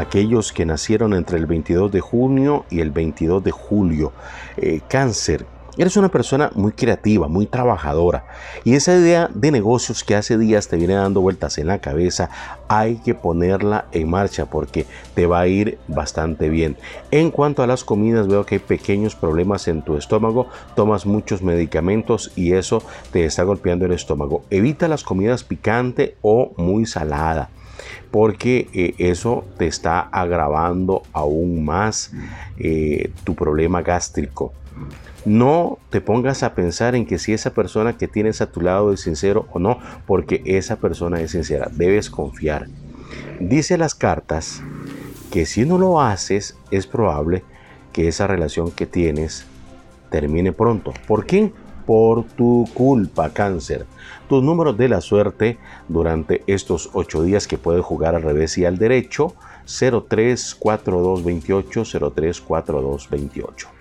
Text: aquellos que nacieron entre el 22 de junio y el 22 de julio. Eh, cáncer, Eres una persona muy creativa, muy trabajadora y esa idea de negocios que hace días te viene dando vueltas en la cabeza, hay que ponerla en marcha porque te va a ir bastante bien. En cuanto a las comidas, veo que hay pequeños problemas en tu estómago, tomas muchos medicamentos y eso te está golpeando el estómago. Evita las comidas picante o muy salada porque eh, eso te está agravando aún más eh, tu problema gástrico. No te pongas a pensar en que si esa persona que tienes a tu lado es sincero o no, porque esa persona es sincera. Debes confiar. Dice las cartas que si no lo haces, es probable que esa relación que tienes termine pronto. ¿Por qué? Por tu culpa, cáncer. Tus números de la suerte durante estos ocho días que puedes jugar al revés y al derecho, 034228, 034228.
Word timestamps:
aquellos 0.00 0.52
que 0.52 0.66
nacieron 0.66 1.14
entre 1.14 1.38
el 1.38 1.46
22 1.46 1.92
de 1.92 2.00
junio 2.00 2.64
y 2.70 2.80
el 2.80 2.90
22 2.90 3.44
de 3.44 3.50
julio. 3.50 4.12
Eh, 4.56 4.80
cáncer, 4.88 5.46
Eres 5.78 5.96
una 5.96 6.08
persona 6.08 6.50
muy 6.56 6.72
creativa, 6.72 7.28
muy 7.28 7.46
trabajadora 7.46 8.24
y 8.64 8.74
esa 8.74 8.94
idea 8.94 9.30
de 9.32 9.52
negocios 9.52 10.02
que 10.02 10.16
hace 10.16 10.36
días 10.36 10.66
te 10.66 10.76
viene 10.76 10.94
dando 10.94 11.20
vueltas 11.20 11.58
en 11.58 11.68
la 11.68 11.78
cabeza, 11.78 12.28
hay 12.68 12.96
que 12.96 13.14
ponerla 13.14 13.86
en 13.92 14.10
marcha 14.10 14.46
porque 14.46 14.84
te 15.14 15.26
va 15.26 15.40
a 15.40 15.46
ir 15.46 15.78
bastante 15.86 16.48
bien. 16.48 16.76
En 17.12 17.30
cuanto 17.30 17.62
a 17.62 17.68
las 17.68 17.84
comidas, 17.84 18.26
veo 18.26 18.44
que 18.44 18.56
hay 18.56 18.58
pequeños 18.58 19.14
problemas 19.14 19.68
en 19.68 19.82
tu 19.82 19.96
estómago, 19.96 20.48
tomas 20.74 21.06
muchos 21.06 21.40
medicamentos 21.40 22.32
y 22.34 22.52
eso 22.52 22.82
te 23.12 23.24
está 23.24 23.44
golpeando 23.44 23.86
el 23.86 23.92
estómago. 23.92 24.44
Evita 24.50 24.88
las 24.88 25.04
comidas 25.04 25.44
picante 25.44 26.16
o 26.20 26.52
muy 26.56 26.84
salada 26.84 27.48
porque 28.10 28.68
eh, 28.72 28.94
eso 28.98 29.44
te 29.58 29.66
está 29.66 30.00
agravando 30.00 31.02
aún 31.12 31.64
más 31.64 32.12
eh, 32.58 33.10
tu 33.24 33.34
problema 33.34 33.82
gástrico. 33.82 34.52
No 35.24 35.78
te 35.90 36.00
pongas 36.00 36.42
a 36.42 36.54
pensar 36.54 36.94
en 36.94 37.06
que 37.06 37.18
si 37.18 37.32
esa 37.32 37.50
persona 37.52 37.96
que 37.96 38.08
tienes 38.08 38.40
a 38.40 38.50
tu 38.50 38.62
lado 38.62 38.92
es 38.92 39.00
sincero 39.00 39.46
o 39.52 39.58
no, 39.58 39.78
porque 40.06 40.42
esa 40.46 40.76
persona 40.76 41.20
es 41.20 41.32
sincera. 41.32 41.68
Debes 41.70 42.08
confiar. 42.10 42.68
Dice 43.38 43.76
las 43.76 43.94
cartas 43.94 44.62
que 45.30 45.46
si 45.46 45.64
no 45.64 45.78
lo 45.78 46.00
haces, 46.00 46.56
es 46.70 46.86
probable 46.86 47.44
que 47.92 48.08
esa 48.08 48.26
relación 48.26 48.70
que 48.70 48.86
tienes 48.86 49.44
termine 50.10 50.52
pronto. 50.52 50.92
¿Por 51.06 51.26
qué? 51.26 51.52
Por 51.90 52.22
tu 52.22 52.68
culpa, 52.72 53.30
cáncer. 53.30 53.84
Tus 54.28 54.44
números 54.44 54.78
de 54.78 54.88
la 54.88 55.00
suerte 55.00 55.58
durante 55.88 56.44
estos 56.46 56.90
ocho 56.92 57.24
días 57.24 57.48
que 57.48 57.58
puedes 57.58 57.84
jugar 57.84 58.14
al 58.14 58.22
revés 58.22 58.56
y 58.58 58.64
al 58.64 58.78
derecho, 58.78 59.34
034228, 59.66 61.82
034228. 61.82 63.79